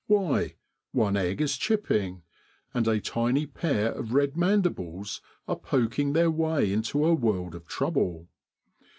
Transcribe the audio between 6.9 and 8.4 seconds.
a world of trouble.